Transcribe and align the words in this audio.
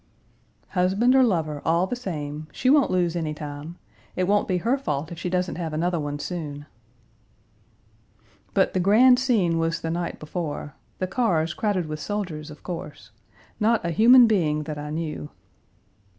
"Husband 0.69 1.13
or 1.13 1.21
lover, 1.23 1.61
all 1.63 1.85
the 1.85 1.95
same. 1.95 2.47
She 2.51 2.71
won't 2.71 2.89
lose 2.89 3.15
any 3.15 3.35
time. 3.35 3.77
It 4.15 4.23
won't 4.23 4.47
be 4.47 4.57
her 4.57 4.75
fault 4.75 5.11
if 5.11 5.19
she 5.19 5.29
doesn't 5.29 5.57
have 5.59 5.73
another 5.73 5.99
one 5.99 6.17
soon." 6.17 6.65
But 8.55 8.73
the 8.73 8.79
grand 8.79 9.19
scene 9.19 9.59
was 9.59 9.81
the 9.81 9.91
night 9.91 10.17
before: 10.19 10.73
the 10.97 11.05
cars 11.05 11.53
crowded 11.53 11.85
with 11.85 11.99
soldiers, 11.99 12.49
of 12.49 12.63
course; 12.63 13.11
not 13.59 13.85
a 13.85 13.91
human 13.91 14.25
being 14.25 14.63
that 14.63 14.79
I 14.79 14.89
knew. 14.89 15.29